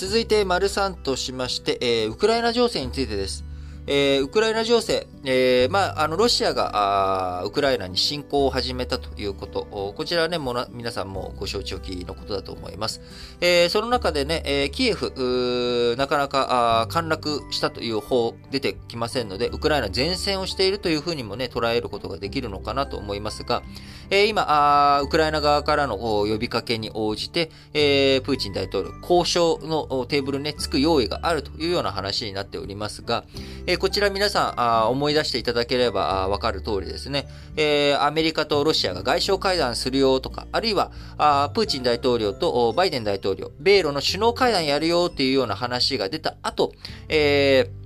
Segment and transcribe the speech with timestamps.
[0.00, 3.44] 続いて、丸3としまして、えー、ウクライナ情勢についてです。
[3.86, 13.00] えー、ウクライナ情勢、えー、まあ、あの、ロシアが、ウクライナに侵攻を始めたということ、こちらはね、もな皆さんもご承知おきのことだと思います。
[13.40, 23.62] えー、その中でね、えー、キエフ、なかなか陥落したという方出てきませんので、ウクライナ前線をしているというふうにもね、捉えることができるのかなと思いますが、
[24.10, 33.24] えー、今あ、ウクライナ側からの呼びかけに応じて、えー、プーチン大統領、交渉のテーブルにね、つく用意があるというような話になっておりますが、
[33.72, 46.72] え、こちら皆さんあ思い出していただければわかる通りですね、え、アメリカとロシアが外相会談するよとか、あるいはあプーチン大統領とバイデン大統領、米ロの首脳会談やるよっていうような話が出た後、
[47.08, 47.79] えー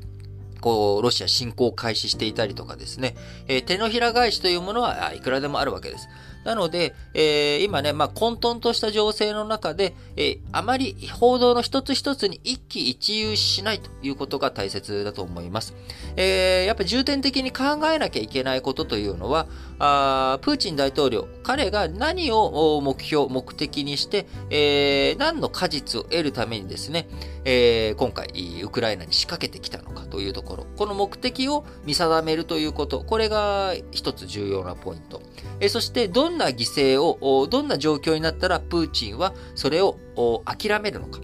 [0.64, 3.14] こう、ロシア侵攻を開始していたりとかですね、
[3.48, 6.09] えー、手のひら返しというものはいくらでもあるわけです。
[6.45, 15.74] なので、えー、今ね、まあ、混沌とした情勢の中で、えー、あまり報道の一つ一つに一喜一憂しないということが大切だと思います。
[16.16, 19.46] えー、やっぱり重点的に考えなきゃいけないことというのは、
[19.79, 27.09] あプーチン大統領、彼が何を目標、目的にして、えー、何の果実を得るためにですね、
[27.45, 28.28] えー、今回、
[28.62, 35.20] ウクライナに仕掛けてきたのかというところ、この目的を見定めるということ、これが一つ重要なポイント。
[35.60, 39.98] えー、そして、どんな犠牲を、どんな状況になったら、プーチンはそれを
[40.45, 41.20] 諦めるのか。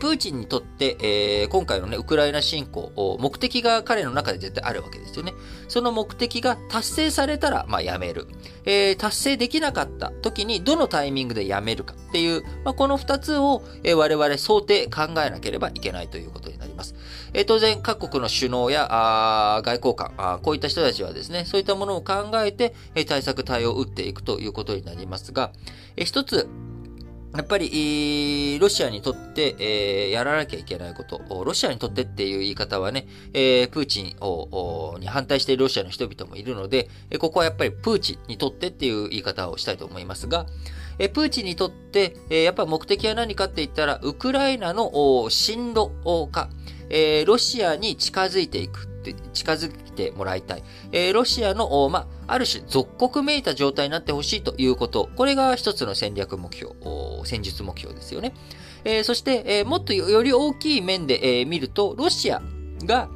[0.00, 5.32] プーチンにとって、えー、今回のね、ウクライナ侵攻、目的が彼の中で絶対あるわけですよね。
[5.68, 8.26] その目的が達成されたら、まあ、やめる。
[8.64, 16.94] えー、達成できなかった時に、どのタイミングでやめるかっていう、まあ、この二つを、えー、我々想定考えなければいけないということになります。
[17.32, 22.74] えー、当然、各国の首脳やあ外交官あ、こういった人たちはですね、そういったものを考えて、
[23.06, 25.52] 対策対応を打っていくということになりますが、
[25.96, 26.48] えー、一つ、
[27.34, 40.46] やっぱり、ロシアにとって、えー、やらなきゃいけないこと、ロシアにとってっていう言い方はね、えー、プーチンをに反対しているロシアの人々もいるので、ここはやっぱりプーチンにとってっていう言い方をしたいと思いますが、
[41.00, 45.90] えプーチンにとって、えやっぱり目的は何かって言ったら、ウクライナの進路
[46.30, 46.48] 化、
[46.88, 48.93] えロシアに近づいていく。
[49.12, 50.64] 近づいてもらいたい。
[50.92, 55.10] えー、ロシアの、まある種属国めいた状態になってほしいということ。
[55.16, 56.72] これが一つの戦略目標、
[57.24, 58.32] 戦術目標ですよね。
[58.84, 62.40] えー、そして、えー、もっとより大きい面で、えー、見ると、ロシア
[62.84, 63.08] が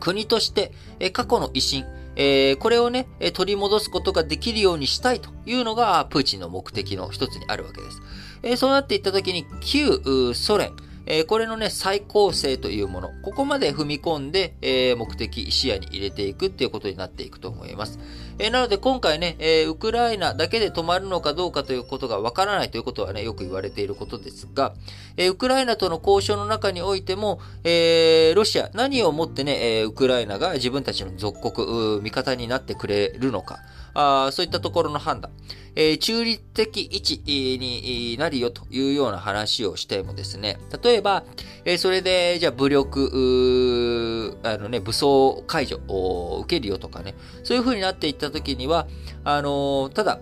[0.00, 1.84] 国として、え過去の威信、
[2.16, 8.02] えー、これをね、取り戻すことができるようにしたいというのが、プーチンの目的の一つにあるわけです。
[8.42, 10.72] えー、そうなっていったときに、旧ソ連、
[11.06, 18.00] え、これのね、再構成というもの、ここまで踏み込んで、え、目的、視野に入れていくっていうことになっていくと思います。
[18.38, 24.74] え、なので今回ね、えウクライナだけで止まるのかどうかということがわからないということはね、よく言われていることですが、
[25.16, 33.60] えウクライナとの交渉の中においても、えロシア、何をもってね、えウクライナが自分たちの属国、味方になってくれるのか、
[33.96, 35.30] あそういったところの判断。
[35.78, 41.24] えー、中立的位置になるよというような話をしてもですね、例えば、
[41.66, 47.14] えー、それで、じゃあ武力、あのね、武装解除を受けるよとかね、
[47.44, 48.88] そういう風になっていった時には、
[49.22, 50.18] あのー、ただ、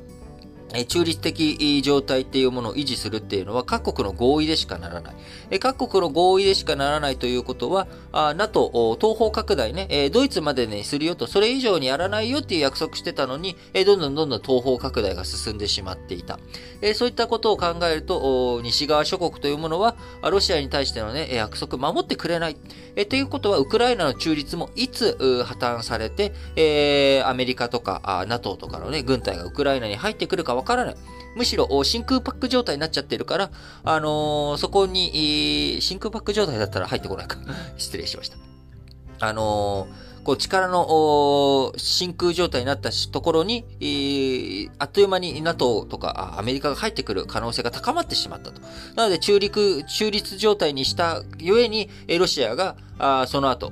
[0.89, 5.13] 中立的状態っていうものを維持するっていうのは各国の合意でしかならな
[5.51, 5.61] い。
[5.61, 16.39] 各国の合意でしかならないということは、NATO 東方拡大ね、ドイツまでにするよと、それ以上にやらないよっていう約束してたのに、どんどんどんどん東方拡大が進んでしまっていた。
[16.95, 22.57] そういったことを考えると、西側諸国というものは、ロシアに対してのね、約束守ってくれない。
[23.09, 26.33] ということは、ウクライナの中立もいつ破綻されて、
[27.25, 30.97] アメリカとか NATO とかのね、軍隊がウクライナに入ってくるか分わからない。
[31.37, 33.51] むしろ真空パック状態になっちゃってるから、
[33.85, 37.37] あのー、そこに、真空パック状態だったら入ってこないか。
[37.77, 38.39] 失礼しました。
[39.21, 48.63] あのー、こう力の真空状態になったところに、えー、あっという間に NATO とかアメリカが入ってくる可能性が高まってしまったと。
[48.97, 53.71] なので中立、中立状態にしたゆえに、ロシアがあその後、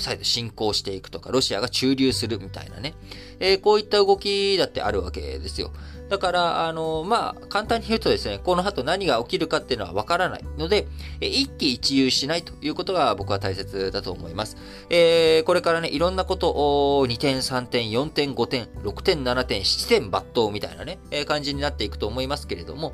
[0.00, 2.94] 再度侵攻していくとか、ロシアが駐留するみたいなね、
[3.40, 5.72] えー、こういった動きだってあるわけですよ。
[6.08, 10.86] だから、あの、まあ、簡単に言うとですね、この後何が起きるかっていうのはわからないので、
[11.20, 14.56] え一喜一憂しないということが僕は大切だと思います。
[14.90, 16.50] えー、これからね、いろんなこと
[16.98, 22.92] を2点、3点、4点、5点、6点、7点、7点抜刀みたいなね、えー、感じになっていくと思いますけれども、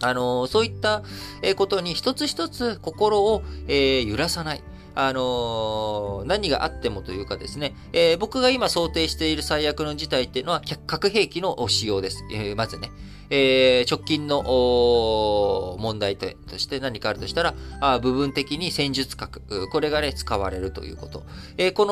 [0.00, 1.02] あのそういった
[1.56, 4.62] ことに一つ一つ心を、えー、揺らさない。
[4.96, 12.24] あのー、何があってもというかですね、えー、僕が今想定している最悪の事態っていうのは核兵器の使用です。
[12.32, 12.90] えー、まずね。
[13.30, 16.26] えー、直近の問題と
[16.58, 21.24] して何かあるとしたら、あ部分的に戦術核、これがね、使われるということ。
[21.56, 21.86] えー、こ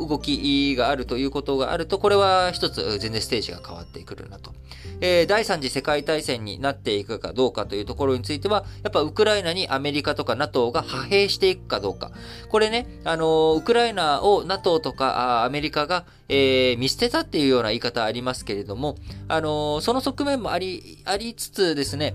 [0.00, 4.52] の動きがあるということがあると、これは一つ全然ステージが変わってくるなと。
[5.00, 12.12] えー、第三次世界大戦になっていくかどうかというところについては、やっぱウクライナにアメリカとか NATO が派兵していくかどうか。
[12.48, 18.96] これね、あのウクライナを NATO とかアメリカが、えー、見捨てたっていうような言い方ありますけれども、
[19.28, 22.14] あのその側面もあり、ありつつですね、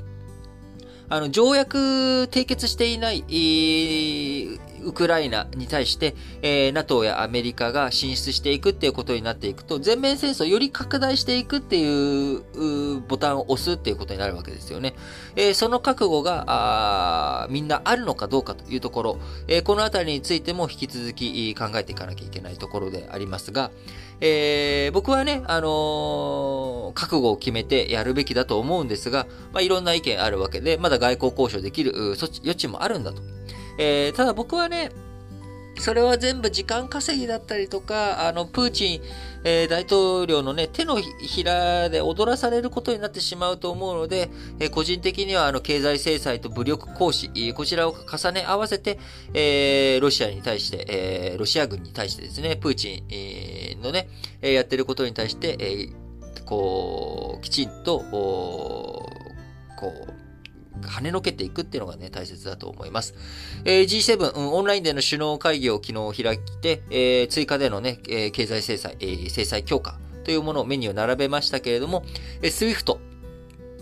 [1.08, 1.78] あの、条約
[2.32, 14.94] 締結していない、えー、ウクライナに対して、えー、NATO やアメリカが進出していくっていうことになっていくと、全面戦争より拡大していくっていうボタンを押すっていうことになるわけですよね。
[15.36, 23.72] えー、その覚悟があみんなあるのかどうかというところ、えー、このあたりについても引き続き考えていかなきゃいけないところでありますが、
[24.22, 33.22] えー、僕はね、あのー、覚悟を決めてやるべきだと思うんですが、まあ、いろんな意見あるわけで、まだ外交交渉できる余地もあるんだと。
[33.78, 34.92] えー、ただ僕はね、
[35.78, 39.02] それは全部時間稼ぎだったりとか、あの、プーチン、
[39.44, 44.30] えー、大統領のね、手のひらで踊らされることになってしまうと思うので、
[44.60, 48.98] えー、個人的にはあの、経済制裁と武力行使、こちらを重ね合わせて、
[49.34, 54.08] えー、ロシアに対して、えー、ロシア軍に対してですね、プーチン、えー、のね、
[54.42, 59.10] えー、やってることに対して、えー、こう、きちんと、こ
[59.78, 60.25] う、
[60.82, 63.16] 跳ねのけていくっていうのがね、大切だと思います。
[63.66, 72.04] えー、G7、うん、オンラインでの首脳会議を昨日開いて、えー、追加でのね、えー、経済制裁、えー、制裁強化というものをメニューを並べましたけれども、
[72.42, 72.98] えー、SWIFT、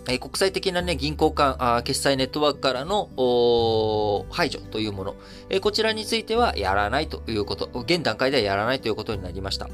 [0.08, 3.08] え国際的なね、銀行間あ、決済ネットワークからの
[4.30, 5.14] 排除というもの、
[5.48, 9.68] えこちらについてはやらないということ、現段階ではやらないということになりました。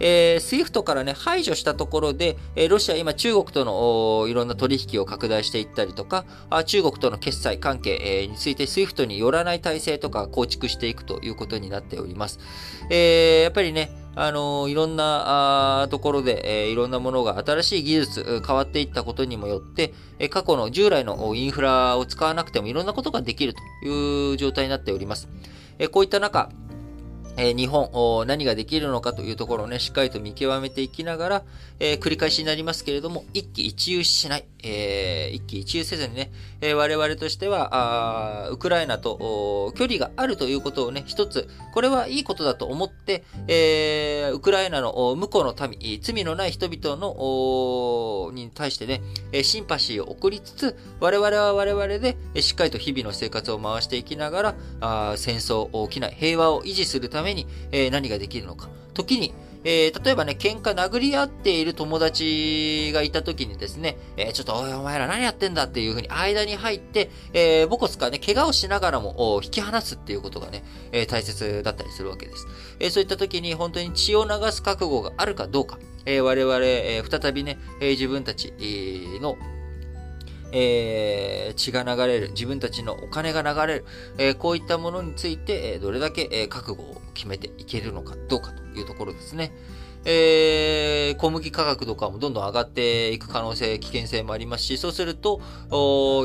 [0.00, 12.40] えー、SWIFT からね、排除したところで、えロシア今中国とのいろんな取引を拡大していったりとか、あ中国との決済関係、え、について SWIFT によらない体制とか構築していくということになっております。
[12.90, 25.28] えー、やっぱりね、あのいろんなところで、え、いろんなものが新しい技術、変わっていったことにもよって、え過去の従来のインフラを使わなくてもいろんなことができるという状態になっております。
[25.78, 26.48] えこういった中、
[27.36, 31.42] え日本、何ができるのかというところをね、しっかりと見極めていきながら、
[31.78, 36.30] えー、繰り返しになりますけれども、一喜一憂しない、えー、一喜一憂せずにね、
[36.62, 49.02] えー、我々としては、あウクライナと距離があるということをね、一つ、これはいいことだと思って、え、ウクライナの向こうの民、罪のない人々の、に対してね、
[49.42, 58.68] シンパシーを送りつつ、我々は我々で、しっかりと日々の生活を回していきながら、あ戦争を起きない、平和を維持するために、えー、何ができるのか。
[58.94, 59.32] 時に、
[59.68, 70.62] えー、例えばね、喧嘩殴り合っている友達がいた時にですね、えー、ちょっとおいお前ら何やってんだっていう風に間に入って、えー、ボコスかね、怪我をしながらも引き離すっていうことがね、
[70.92, 72.46] えー、大切だったりするわけです。
[72.78, 78.52] え、そういった時に本当に血を流す覚悟があるかどうか、え、我々、え、再びね、え、自分たち
[79.20, 79.36] の
[80.52, 83.84] えー、血が流れる、自分たちのお金が流れる、
[84.18, 89.52] えー、こういったものについて、え、どれだけ、え覚悟を決めていけるのかどうかというところですね。
[90.08, 95.40] えー、小麦価格とかもどんどん上がっていく可能性、危険性もありますし、そうすると、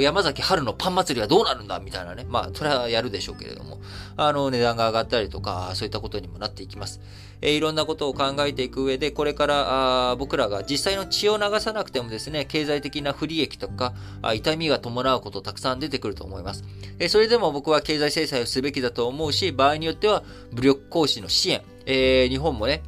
[0.02, 2.24] 山崎春のパン祭りはどうなるんだみたいなね。
[2.30, 3.82] まあ、それはやるでしょうけれども、
[4.18, 7.02] あの、値段が上がったりとか、そういったことにもなっていきます。
[7.42, 16.64] えー、いろんなことを考えていく上で、これからあ僕らが実際の血を流さなくてもですね、経済的な不利益とか、あ痛みが伴うことたくさん出てくると思います。
[17.00, 22.84] えー、それでも僕は経済制裁をすべきだと思うし、場合によっては武力行使の支援、えー、日本もね、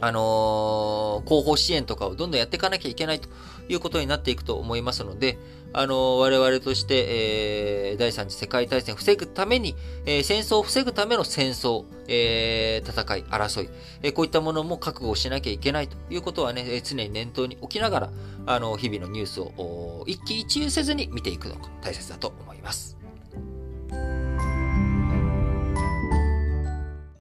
[0.00, 3.28] あのー、後方支援とかをどんどんやっていかなきゃいけないと
[3.68, 5.38] いうことになっていくと思いますので、
[5.72, 9.74] あのー、我々として、えー、第三次世界大戦を防ぐために、
[10.06, 13.68] えー、戦争を防ぐための戦争、えー、戦い、争い、
[14.02, 18.10] えー、こういったものも覚悟しなきゃいけないということはね、常に念頭に置きながら、
[18.46, 22.97] あの、日々のニュースを一喜一憂せずに見ていくのが大切だと思います。